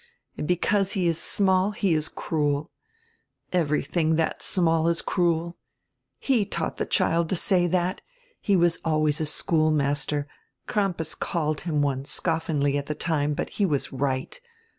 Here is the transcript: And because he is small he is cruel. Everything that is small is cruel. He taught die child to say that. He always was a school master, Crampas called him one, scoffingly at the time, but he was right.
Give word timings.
And 0.35 0.47
because 0.47 0.93
he 0.93 1.05
is 1.05 1.21
small 1.21 1.73
he 1.73 1.93
is 1.93 2.09
cruel. 2.09 2.71
Everything 3.53 4.15
that 4.15 4.37
is 4.39 4.47
small 4.47 4.87
is 4.87 4.99
cruel. 4.99 5.57
He 6.17 6.43
taught 6.43 6.77
die 6.77 6.85
child 6.85 7.29
to 7.29 7.35
say 7.35 7.67
that. 7.67 8.01
He 8.39 8.55
always 8.55 9.19
was 9.19 9.21
a 9.21 9.31
school 9.31 9.69
master, 9.69 10.27
Crampas 10.65 11.13
called 11.13 11.59
him 11.61 11.83
one, 11.83 12.05
scoffingly 12.05 12.79
at 12.79 12.87
the 12.87 12.95
time, 12.95 13.35
but 13.35 13.51
he 13.61 13.65
was 13.67 13.93
right. 13.93 14.41